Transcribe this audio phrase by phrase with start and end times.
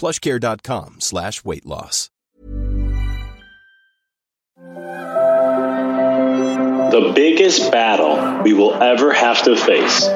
[0.00, 2.10] plushcare.com slash weight loss.
[6.90, 10.08] The biggest battle we will ever have to face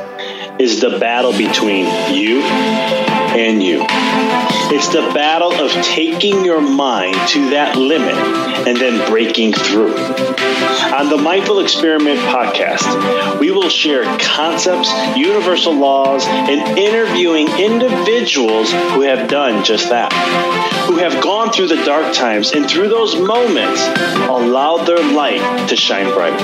[0.59, 3.85] is the battle between you and you.
[4.77, 8.15] It's the battle of taking your mind to that limit
[8.67, 9.95] and then breaking through.
[10.95, 19.01] On the Mindful Experiment podcast, we will share concepts, universal laws, and interviewing individuals who
[19.01, 20.13] have done just that,
[20.87, 23.81] who have gone through the dark times and through those moments
[24.29, 26.39] allowed their light to shine bright.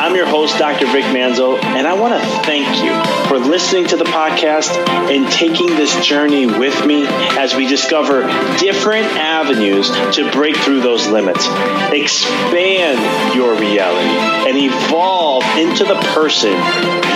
[0.00, 0.86] I'm your host, Dr.
[0.86, 4.70] Vic Manzo, and I want to thank you for listening to the podcast
[5.10, 8.22] and taking this journey with me as we discover
[8.56, 11.46] different avenues to break through those limits,
[11.92, 16.52] expand your reality, and evolve into the person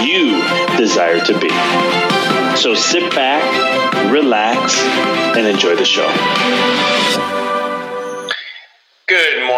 [0.02, 0.42] you
[0.76, 1.48] desire to be.
[2.56, 4.76] So sit back, relax,
[5.36, 7.47] and enjoy the show.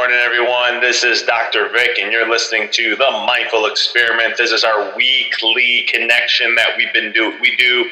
[0.01, 0.81] Morning, everyone.
[0.81, 1.69] This is Dr.
[1.69, 4.35] Vic, and you're listening to the Mindful Experiment.
[4.39, 7.85] This is our weekly connection that we've been do we do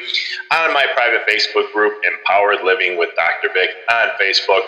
[0.51, 3.53] on my private Facebook group, Empowered Living with Dr.
[3.53, 4.61] Vic on Facebook.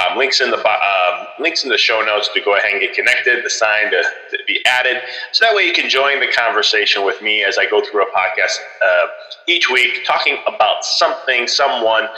[0.00, 2.92] Um, links in the um, links in the show notes to go ahead and get
[2.92, 3.44] connected.
[3.44, 4.02] The sign to,
[4.32, 5.00] to, be added,
[5.30, 8.10] so that way you can join the conversation with me as I go through a
[8.10, 9.06] podcast uh,
[9.46, 12.08] each week, talking about something, someone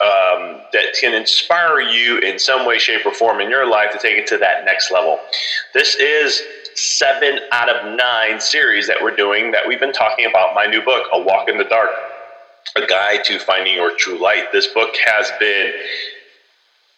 [0.00, 3.98] um, that can inspire you in some way, shape, or form in your life to
[3.98, 5.18] take it to that next level.
[5.72, 6.42] This is
[6.74, 10.82] seven out of nine series that we're doing that we've been talking about my new
[10.82, 11.90] book, A Walk in the Dark,
[12.76, 14.50] a guide to finding your true light.
[14.52, 15.72] This book has been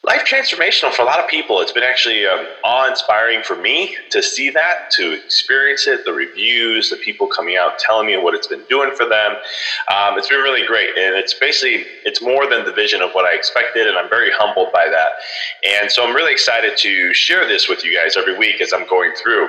[0.07, 1.61] life transformational for a lot of people.
[1.61, 6.13] It's been actually um, awe inspiring for me to see that, to experience it, the
[6.13, 9.33] reviews, the people coming out telling me what it's been doing for them.
[9.93, 10.91] Um, it's been really great.
[10.91, 13.89] And it's basically, it's more than the vision of what I expected.
[13.89, 15.11] And I'm very humbled by that.
[15.69, 18.87] And so I'm really excited to share this with you guys every week as I'm
[18.87, 19.49] going through.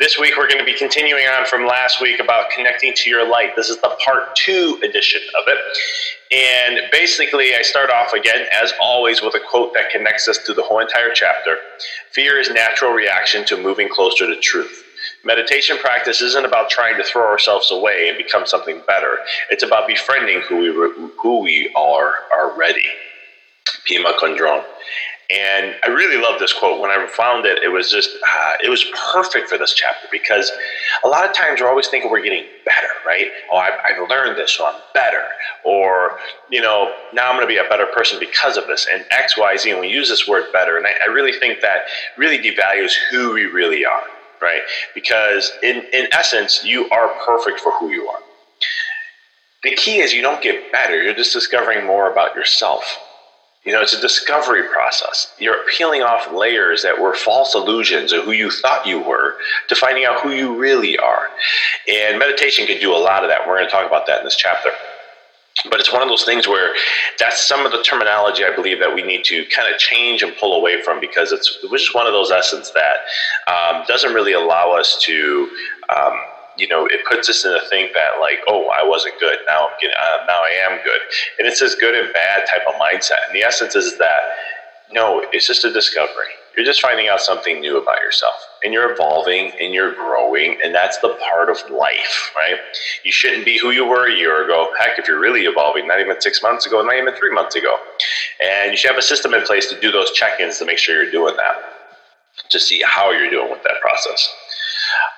[0.00, 3.28] This week, we're going to be continuing on from last week about connecting to your
[3.28, 3.54] light.
[3.54, 5.58] This is the part two edition of it.
[6.34, 10.54] And basically, I start off again, as always, with a quote that connects us to
[10.54, 11.58] the whole entire chapter
[12.12, 14.84] Fear is natural reaction to moving closer to truth.
[15.22, 19.18] Meditation practice isn't about trying to throw ourselves away and become something better.
[19.50, 22.86] It's about befriending who we, who we are already.
[23.86, 24.64] Pema Chödrön.
[25.30, 26.80] And I really love this quote.
[26.80, 30.50] When I found it, it was just, uh, it was perfect for this chapter because
[31.04, 33.28] a lot of times we're always thinking we're getting better, right?
[33.52, 35.24] Oh, I've, I've learned this, so I'm better.
[35.64, 36.18] Or,
[36.50, 38.88] you know, now I'm going to be a better person because of this.
[38.92, 40.76] And X, Y, Z, and we use this word better.
[40.76, 41.82] And I, I really think that
[42.16, 44.02] really devalues who we really are,
[44.42, 44.62] right?
[44.96, 48.18] Because in, in essence, you are perfect for who you are.
[49.62, 52.98] The key is you don't get better, you're just discovering more about yourself
[53.64, 55.34] You know, it's a discovery process.
[55.38, 59.36] You're peeling off layers that were false illusions of who you thought you were
[59.68, 61.28] to finding out who you really are.
[61.86, 63.46] And meditation can do a lot of that.
[63.46, 64.70] We're going to talk about that in this chapter.
[65.68, 66.74] But it's one of those things where
[67.18, 70.34] that's some of the terminology I believe that we need to kind of change and
[70.36, 73.00] pull away from because it's it was just one of those essence that
[73.46, 75.50] um, doesn't really allow us to.
[75.94, 76.12] Um,
[76.60, 79.38] you know, it puts us in a think that like, oh, I wasn't good.
[79.46, 81.00] Now I'm getting, uh, now I am good,
[81.38, 83.26] and it's this good and bad type of mindset.
[83.26, 84.20] And the essence is that
[84.92, 86.34] no, it's just a discovery.
[86.56, 88.34] You're just finding out something new about yourself,
[88.64, 92.58] and you're evolving and you're growing, and that's the part of life, right?
[93.04, 94.72] You shouldn't be who you were a year ago.
[94.78, 97.76] Heck, if you're really evolving, not even six months ago, not even three months ago,
[98.42, 101.00] and you should have a system in place to do those check-ins to make sure
[101.00, 101.54] you're doing that,
[102.50, 104.34] to see how you're doing with that process.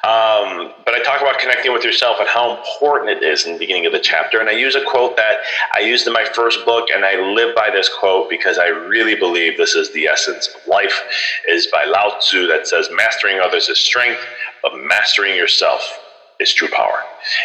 [0.04, 3.58] Um, but I talk about connecting with yourself and how important it is in the
[3.58, 4.40] beginning of the chapter.
[4.40, 5.38] And I use a quote that
[5.74, 9.14] I used in my first book, and I live by this quote because I really
[9.14, 11.02] believe this is the essence of life.
[11.48, 14.20] Is by Lao Tzu that says, "Mastering others is strength,
[14.62, 16.01] but mastering yourself
[16.42, 17.02] is true power.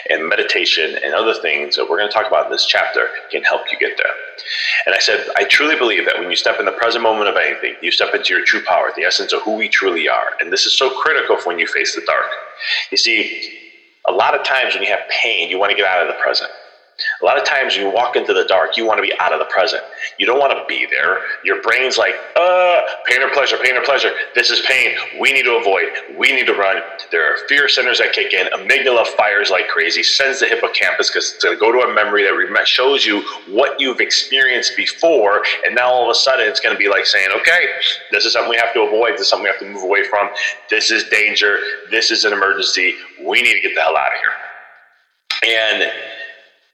[0.10, 3.44] And meditation and other things that we're going to talk about in this chapter can
[3.44, 4.14] help you get there.
[4.86, 7.36] And I said, I truly believe that when you step in the present moment of
[7.36, 10.32] anything, you step into your true power, the essence of who we truly are.
[10.42, 12.26] And this is so critical for when you face the dark.
[12.92, 13.58] You see,
[14.08, 16.22] a lot of times when you have pain, you want to get out of the
[16.22, 16.50] present.
[17.22, 19.40] A lot of times you walk into the dark, you want to be out of
[19.40, 19.84] the present.
[20.18, 21.20] You don't want to be there.
[21.44, 24.12] Your brain's like, uh, pain or pleasure, pain or pleasure.
[24.34, 24.96] This is pain.
[25.20, 25.90] We need to avoid.
[26.18, 26.82] We need to run.
[27.12, 28.48] There are fear centers that kick in.
[28.48, 32.24] Amygdala fires like crazy, sends the hippocampus because it's going to go to a memory
[32.24, 35.44] that shows you what you've experienced before.
[35.66, 37.68] And now all of a sudden it's going to be like saying, okay,
[38.12, 39.14] this is something we have to avoid.
[39.14, 40.30] This is something we have to move away from.
[40.72, 41.60] This is danger.
[41.92, 42.96] This is an emergency.
[43.24, 44.32] We need to get the hell out of here.
[45.44, 45.92] And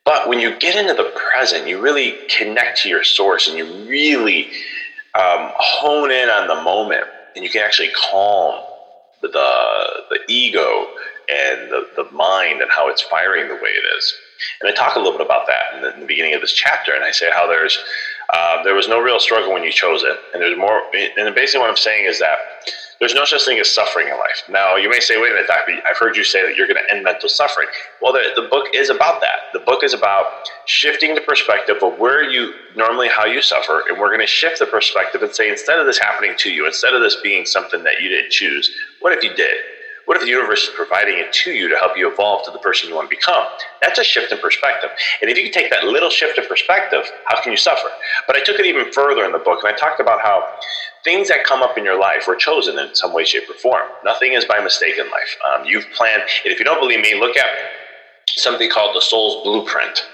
[0.06, 3.66] but when you get into the present, you really connect to your source and you
[3.88, 4.50] really
[5.14, 7.06] um, hone in on the moment
[7.36, 8.62] and you can actually calm
[9.22, 10.88] the, the ego
[11.30, 14.14] and the, the mind and how it's firing the way it is.
[14.60, 16.52] And I talk a little bit about that in the, in the beginning of this
[16.52, 16.94] chapter.
[16.94, 17.78] And I say how there's
[18.34, 20.18] uh, there was no real struggle when you chose it.
[20.34, 20.82] And there's more.
[21.18, 22.38] And basically, what I'm saying is that
[23.00, 24.44] there's no such thing as suffering in life.
[24.50, 26.82] Now, you may say, wait a minute, Doc, I've heard you say that you're going
[26.84, 27.68] to end mental suffering.
[28.02, 29.52] Well, the, the book is about that.
[29.52, 30.26] The book is about
[30.66, 34.60] shifting the perspective of where you normally how you suffer, and we're going to shift
[34.60, 37.84] the perspective and say, instead of this happening to you, instead of this being something
[37.84, 38.72] that you didn't choose,
[39.02, 39.58] what if you did?
[40.14, 42.60] What if the universe is providing it to you to help you evolve to the
[42.60, 43.48] person you want to become?
[43.82, 44.92] That's a shift in perspective.
[45.20, 47.88] And if you can take that little shift in perspective, how can you suffer?
[48.28, 50.48] But I took it even further in the book, and I talked about how
[51.04, 53.88] things that come up in your life were chosen in some way, shape, or form.
[54.06, 55.36] Nothing is by mistake in life.
[55.50, 57.48] Um, you've planned, and if you don't believe me, look at
[58.30, 60.06] something called the soul's blueprint.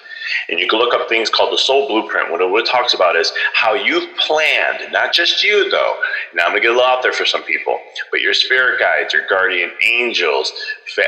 [0.49, 2.31] And you can look up things called the soul blueprint.
[2.31, 5.99] What it talks about is how you've planned, not just you though.
[6.33, 7.79] Now I'm gonna get a little out there for some people,
[8.11, 10.51] but your spirit guides, your guardian angels,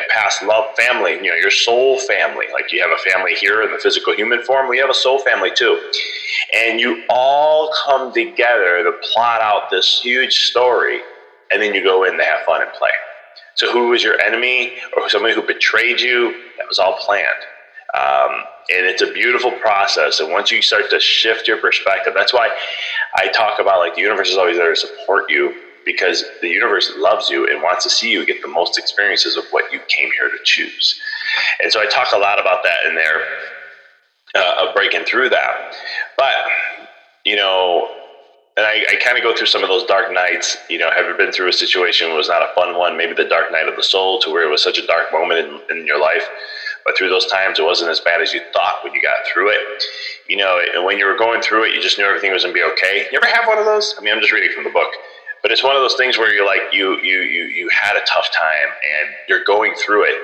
[0.10, 2.46] past love family, you know, your soul family.
[2.54, 5.20] Like you have a family here in the physical human form, we have a soul
[5.20, 5.80] family too.
[6.54, 11.00] And you all come together to plot out this huge story,
[11.52, 12.90] and then you go in to have fun and play.
[13.56, 16.32] So, who was your enemy or somebody who betrayed you?
[16.58, 17.28] That was all planned.
[17.94, 20.20] Um, and it's a beautiful process.
[20.20, 22.50] And once you start to shift your perspective, that's why
[23.16, 25.54] I talk about like the universe is always there to support you
[25.86, 29.44] because the universe loves you and wants to see you get the most experiences of
[29.52, 31.00] what you came here to choose.
[31.62, 33.24] And so I talk a lot about that in there
[34.36, 35.74] uh, of breaking through that.
[36.18, 36.36] But,
[37.26, 37.90] you know,
[38.58, 40.58] and I, I kind of go through some of those dark nights.
[40.70, 42.96] You know, have you been through a situation that was not a fun one?
[42.96, 45.62] Maybe the dark night of the soul, to where it was such a dark moment
[45.70, 46.28] in, in your life
[46.86, 49.50] but through those times, it wasn't as bad as you thought when you got through
[49.50, 49.84] it.
[50.28, 52.56] You know, and when you were going through it, you just knew everything was going
[52.56, 53.08] to be okay.
[53.12, 53.96] You ever have one of those?
[53.98, 54.92] I mean, I'm just reading from the book,
[55.42, 58.06] but it's one of those things where you're like, you you you you had a
[58.06, 60.16] tough time and you're going through it,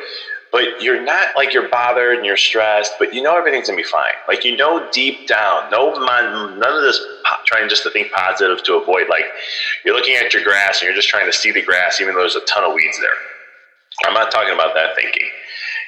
[0.51, 3.83] but you're not like you're bothered and you're stressed, but you know everything's gonna be
[3.83, 4.13] fine.
[4.27, 6.99] Like you know deep down, no none of this
[7.45, 9.23] trying just to think positive to avoid like
[9.85, 12.21] you're looking at your grass and you're just trying to see the grass even though
[12.21, 13.15] there's a ton of weeds there.
[14.05, 15.29] I'm not talking about that thinking.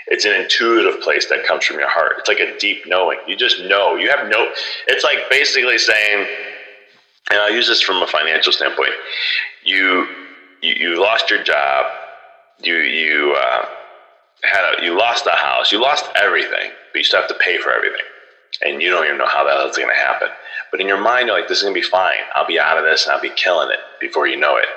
[0.09, 2.15] It's an intuitive place that comes from your heart.
[2.17, 3.19] It's like a deep knowing.
[3.27, 3.95] You just know.
[3.95, 4.51] You have no.
[4.87, 6.27] It's like basically saying,
[7.29, 8.93] and I'll use this from a financial standpoint.
[9.63, 10.07] You
[10.63, 11.85] you, you lost your job.
[12.61, 13.65] You you uh,
[14.43, 15.71] had a, you lost a house.
[15.71, 18.01] You lost everything, but you still have to pay for everything,
[18.65, 20.29] and you don't even know how that is going to happen.
[20.71, 22.17] But in your mind, you're like, this is going to be fine.
[22.33, 24.67] I'll be out of this, and I'll be killing it before you know it.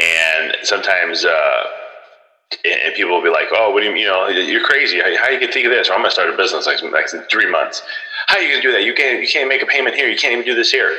[0.00, 1.24] And sometimes.
[1.24, 1.64] Uh,
[2.64, 4.98] and people will be like, "Oh, what do you, you know, you're crazy.
[4.98, 5.88] How, how you can think of this?
[5.88, 7.82] Or I'm going to start a business like next in three months.
[8.28, 8.84] How you going to do that?
[8.84, 10.08] You can't, you can't make a payment here.
[10.08, 10.92] You can't even do this here."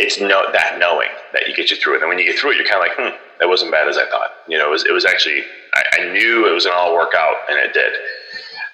[0.00, 2.00] it's no that knowing that you get you through it.
[2.00, 3.98] And when you get through it, you're kind of like, hmm, that wasn't bad as
[3.98, 4.30] I thought.
[4.48, 5.42] You know, it was, it was actually,
[5.74, 7.92] I, I knew it was going to all work out, and it did.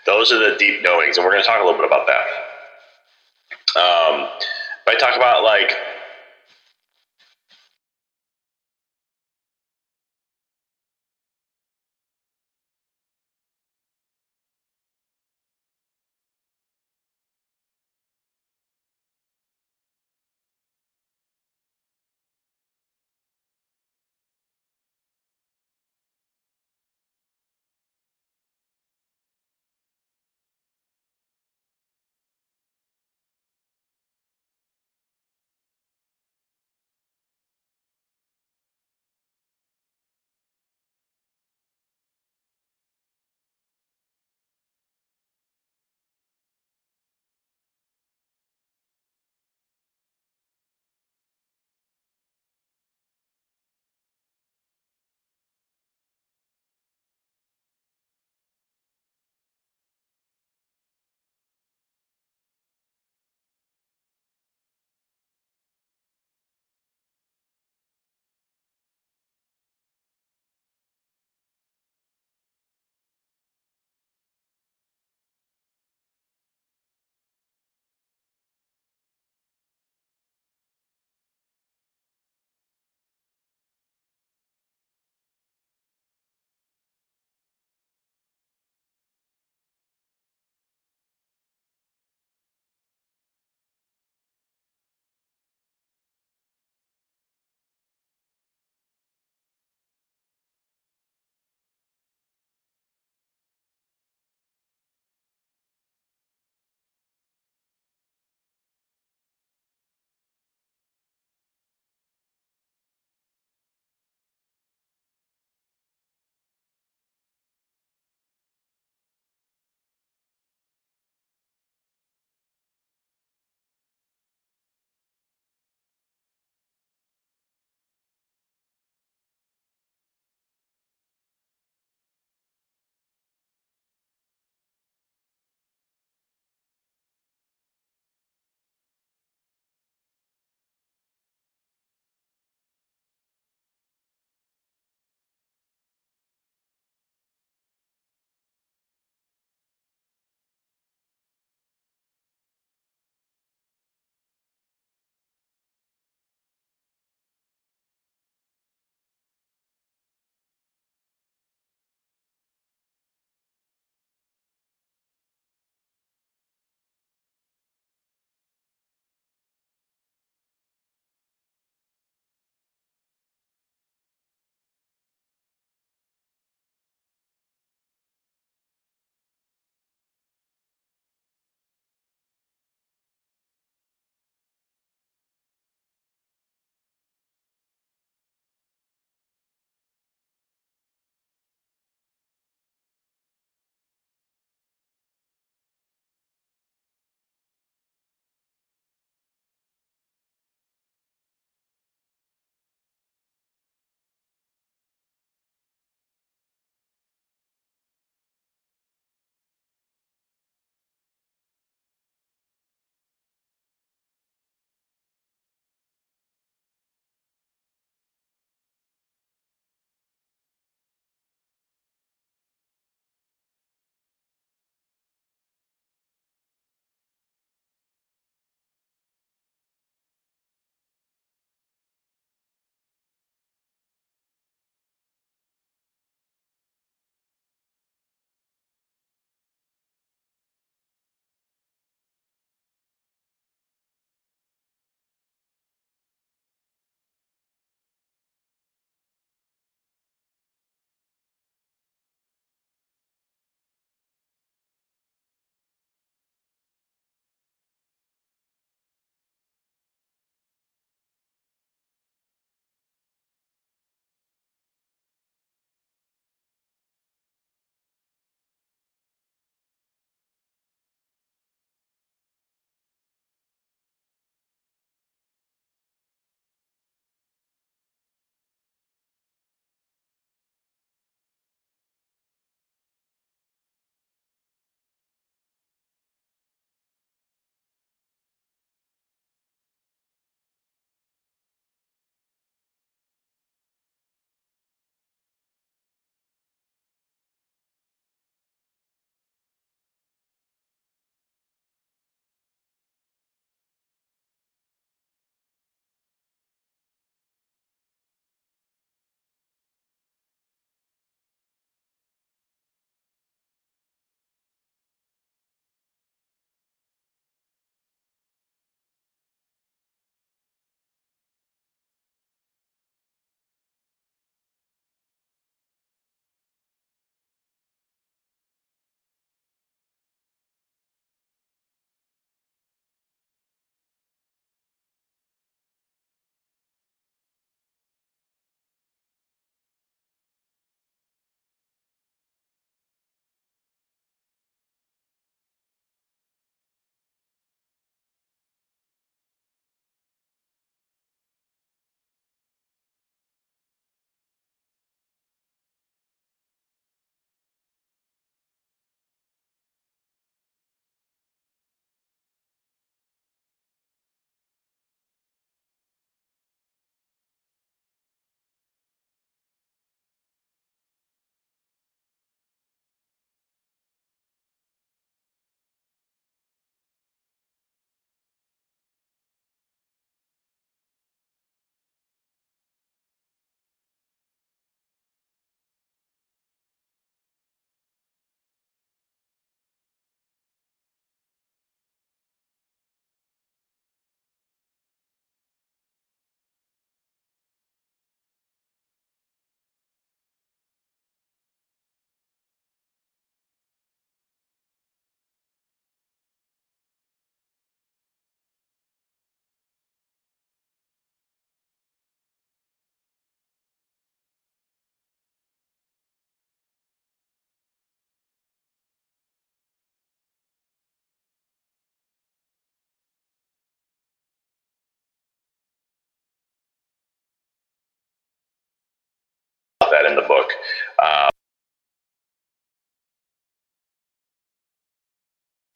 [0.06, 2.26] Those are the deep knowings, and we're going to talk a little bit about that.
[3.76, 4.30] Um,
[4.87, 5.75] but I talk about like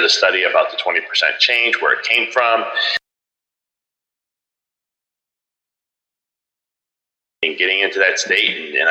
[0.01, 2.65] the study about the 20% change, where it came from.
[7.43, 8.91] And getting into that state and, and